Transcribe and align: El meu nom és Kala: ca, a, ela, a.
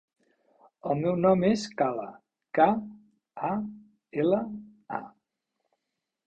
El 0.93 1.01
meu 1.01 1.17
nom 1.25 1.43
és 1.49 1.65
Kala: 1.81 2.05
ca, 2.59 2.67
a, 3.51 3.53
ela, 4.25 4.41
a. 5.01 5.03